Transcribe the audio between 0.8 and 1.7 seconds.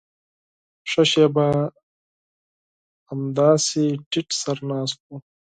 ښه شېبه